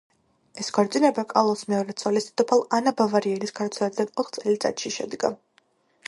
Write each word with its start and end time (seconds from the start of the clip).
ეს 0.61 0.69
ქორწინება 0.75 1.23
კარლის 1.33 1.59
მეორე 1.73 1.95
ცოლის, 2.03 2.29
დედოფალ 2.31 2.63
ანა 2.77 2.93
ბავარიელის 3.01 3.53
გარდაცვალებიდან 3.59 4.09
ოთხ 4.23 4.33
წელიწადში 4.39 4.93
შედგა. 4.97 5.31